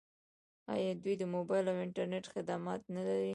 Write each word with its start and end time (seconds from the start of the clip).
آیا 0.73 0.91
دوی 1.03 1.15
د 1.17 1.23
موبایل 1.35 1.65
او 1.71 1.77
انټرنیټ 1.85 2.25
خدمات 2.33 2.81
نلري؟ 2.95 3.29